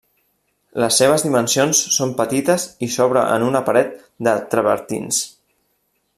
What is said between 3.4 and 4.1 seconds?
una paret